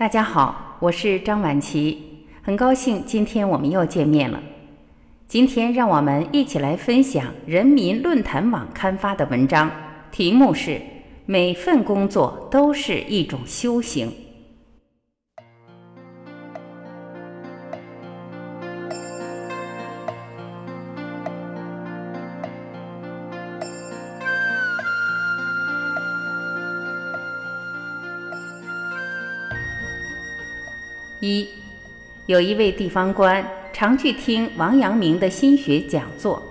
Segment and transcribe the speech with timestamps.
[0.00, 4.40] 大家好，我是张晚琪，很高兴今天我们又见面了。
[5.28, 9.70] 今天让我们一起来分享人民论坛网刊发的文章，
[10.10, 10.80] 题目是
[11.26, 14.10] “每份工作都是一种修行”。
[31.20, 31.46] 一，
[32.24, 36.42] 有一位地方官常去听王阳明的心学讲座，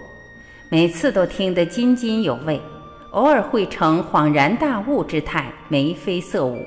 [0.69, 2.61] 每次都听得津津有味，
[3.09, 6.63] 偶尔会成恍然大悟之态，眉飞色舞。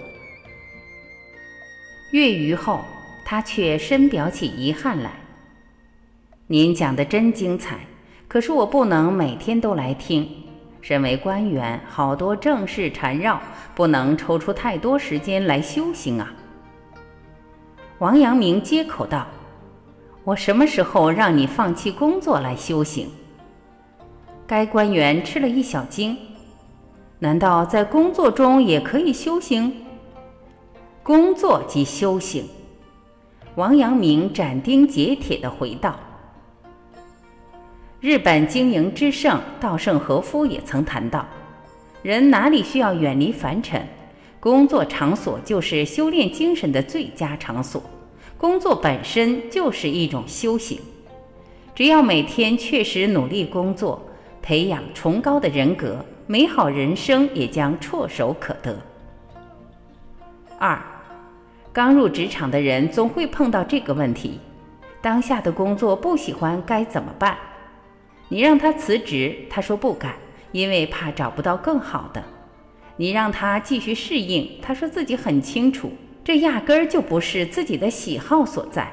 [2.11, 2.81] 月余后，
[3.25, 5.13] 他却深表起遗憾来
[6.49, 7.87] ：“您讲的真精彩，
[8.27, 10.29] 可是我不能每天都来听。
[10.81, 13.41] 身为官员，好多正事缠绕，
[13.77, 16.35] 不能抽出太多时间来修行啊。”
[18.03, 19.29] 王阳明接口道
[20.27, 23.09] ：“我什么时候让你放弃工作来修行？”
[24.45, 26.19] 该官员吃了一小惊
[27.21, 29.73] ：“难道在工作中也可以修行？
[31.05, 32.45] 工作即修行。”
[33.55, 35.95] 王阳明斩钉截铁地回道
[38.03, 41.25] ：“日本经营之圣稻盛和夫也曾谈到，
[42.03, 43.81] 人哪里需要远离凡尘？”
[44.43, 47.81] 工作场所就是修炼精神的最佳场所，
[48.43, 50.77] 工作本身就是一种修行。
[51.77, 54.05] 只要每天确实努力工作，
[54.43, 58.77] 培养崇高的人格，美好人生也将唾手可得。
[60.59, 60.77] 二，
[61.73, 64.41] 刚入职场的人总会碰到这个问题：
[65.01, 67.39] 当下的工作不喜欢该怎么办？
[68.29, 70.17] 你让他辞职，他说不敢，
[70.51, 72.21] 因为怕找不到更好的。
[72.97, 75.93] 你让他继续适应，他说自己很清楚，
[76.25, 78.91] 这压根儿就不是自己的喜好所在。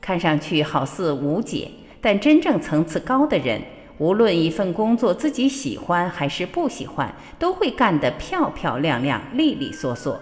[0.00, 3.60] 看上去好似无解，但真正层次高的人，
[3.98, 10.18] 无论一份工作自己喜欢还是不喜欢，都会干得漂漂亮亮、利利索索。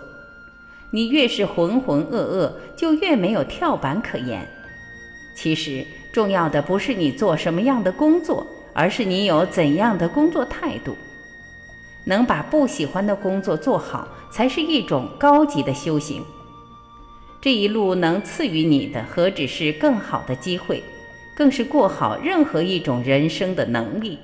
[0.91, 4.45] 你越是浑浑噩噩，就越没有跳板可言。
[5.37, 10.97] 其实，重要的不是你做什么样的工作，而是你有怎样的工作态度。
[12.07, 16.23] 能把不喜欢的工作做好，才是一种高级的修行。
[17.41, 20.83] 这一路能赐予你的，何止是更好的机会，
[21.37, 24.19] 更是过好任何一种人生的能力。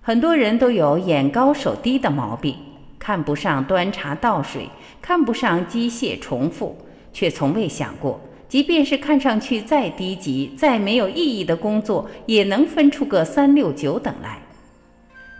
[0.00, 2.56] 很多人都有眼高手低的毛病，
[2.98, 4.68] 看不上端茶倒水，
[5.02, 6.76] 看不上机械重复，
[7.12, 14.42] 却从未想过，即便是看上去再低级、再没有意义的工作，也能分出个三六九等来。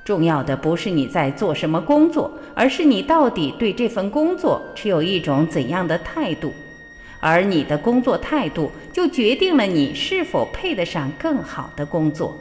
[0.06, 6.53] 重要的不是你在做什么工作，而是你到底对这份工作持有一种怎样的态度，
[7.19, 12.39] 而你的工作态度就决定了你是否配得上更好的工作。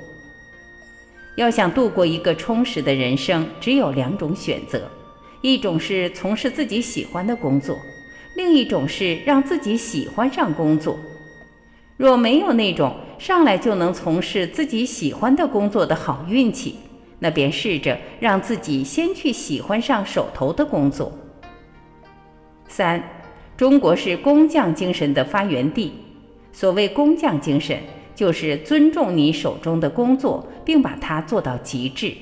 [1.34, 4.88] 要想度过一个充实的人生，只有两种选择：
[5.42, 7.80] 一种是从事自己喜欢的工作，
[8.36, 11.00] 另一种是让自己喜欢上工作。
[11.98, 16.78] 若没有那种上来就能从事自己喜欢的工作的好运气，
[17.20, 21.12] 那便试着让自己先去喜欢上手头的工作。
[22.68, 23.02] 三，
[23.56, 25.94] 中国是工匠精神的发源地。
[26.52, 27.78] 所谓工匠精神，
[28.16, 32.14] 就是尊重你手中的工作，并把它做到极致。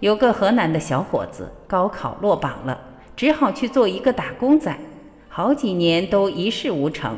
[0.00, 2.80] 有个河南的小伙子，高考落榜了，
[3.14, 4.76] 只好去做一个打工仔，
[5.28, 7.16] 好几年都一事无成。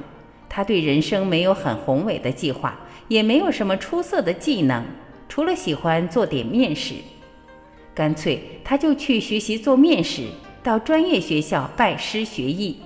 [0.48, 4.84] 他对人生没有很宏伟的计划，也没有什么出色的技能。
[5.28, 6.94] 除了喜欢做点面食，
[7.94, 10.26] 干脆他就去学习做面食，
[10.62, 12.78] 到专业学校拜师学艺。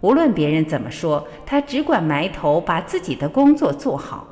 [0.00, 4.26] 无论别人怎么说，他只管埋头把自己的工作做好。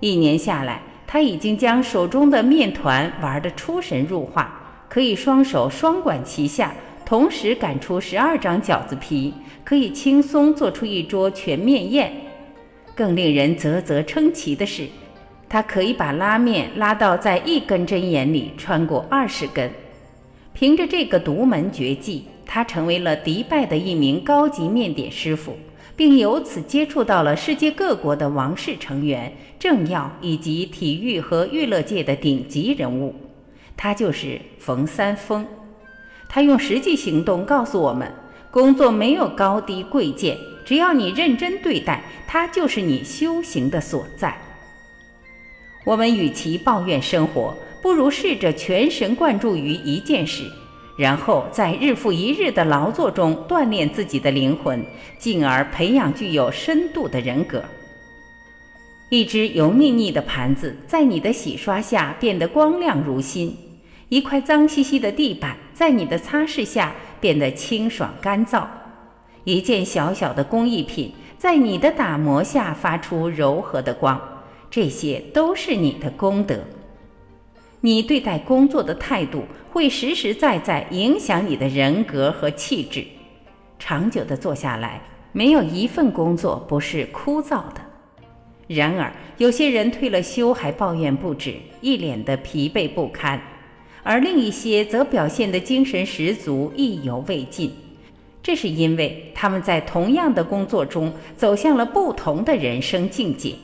[0.00, 4.52] 一年下来，他已经将手中的面团玩得出神入化，
[4.88, 6.74] 可以双手双管齐下，
[7.06, 9.32] 同时擀出十二张饺子皮，
[9.64, 12.12] 可以轻松做出一桌全面宴。
[12.94, 14.86] 更令人啧啧称奇的是。
[15.48, 19.70] 他可以把拉面拉到在一根针眼里穿过二十根，
[20.52, 25.56] 凭着这个独门绝技，他成为了迪拜的一名高级面点师傅，
[25.94, 33.14] 并由此接触到了世界各国的王室成员、政要以及体育和娱乐界的顶级人物。
[33.76, 35.46] 他就是冯三丰。
[36.28, 38.12] 他用实际行动告诉我们：
[38.50, 44.36] 工作没有高低贵贱，只要你认真对待，它就是你修行的所在。
[45.86, 50.42] 我们与其抱怨生活，不如试着全神贯注于一件事，
[50.98, 54.84] 然后在日复一日的劳作中锻炼自己的灵魂，
[55.16, 57.62] 进而培养具有深度的人格。
[59.10, 63.56] 一只油腻腻的盘子在你的洗刷下变得光亮如新，
[64.08, 68.64] 一块脏兮兮的地板在你的擦拭下变得清爽干燥，
[69.44, 74.20] 一件小小的工艺品在你的打磨下发出柔和的光，
[74.70, 76.58] 这些都是你的功德。
[77.80, 83.04] 你对待工作的态度会实实在在影响你的人格和气质。
[83.78, 85.00] 长久的做下来，
[85.32, 87.80] 没有一份工作不是枯燥的。
[88.66, 93.38] 然而，有些人退了休还抱怨不止，一脸的疲惫不堪；
[94.02, 97.72] 而另一些则表现得精神十足，意犹未尽。
[98.42, 103.54] 这是因为他们在同样的工作中走向了不同的人生境界。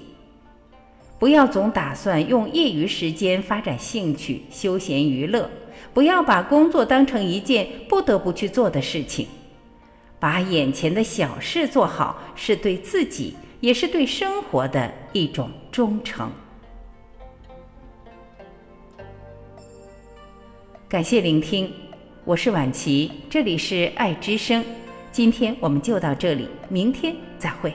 [1.23, 5.49] 不要总打算用业余时间发展兴趣、休闲娱乐，
[5.95, 9.29] 不要把工作当成一件不得不去做的事情。
[10.19, 13.37] 把眼前的小事做好，是对自己。
[13.61, 16.29] 也是对生活的一种忠诚。
[20.89, 21.73] 感谢聆听，
[22.25, 24.65] 我是晚琪，这里是爱之声。
[25.13, 27.73] 今天我们就到这里，明天再会。